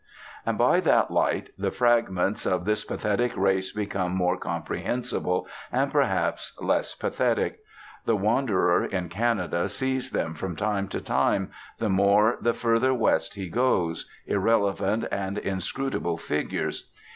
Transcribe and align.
And 0.47 0.57
by 0.57 0.79
that 0.79 1.11
light 1.11 1.51
the 1.59 1.69
fragments 1.69 2.47
of 2.47 2.65
this 2.65 2.83
pathetic 2.83 3.37
race 3.37 3.71
become 3.71 4.15
more 4.15 4.35
comprehensible, 4.35 5.45
and, 5.71 5.91
perhaps, 5.91 6.57
less 6.59 6.95
pathetic. 6.95 7.59
The 8.05 8.15
wanderer 8.15 8.83
in 8.83 9.09
Canada 9.09 9.69
sees 9.69 10.09
them 10.09 10.33
from 10.33 10.55
time 10.55 10.87
to 10.87 11.01
time, 11.01 11.51
the 11.77 11.87
more 11.89 12.37
the 12.41 12.55
further 12.55 12.95
west 12.95 13.35
he 13.35 13.47
goes, 13.47 14.09
irrelevant 14.25 15.05
and 15.11 15.37
inscrutable 15.37 16.17
figures. 16.17 16.89